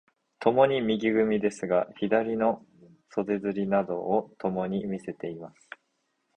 [0.39, 2.65] 共に右組ですが、左の
[3.11, 5.69] 袖釣などをともに見せています。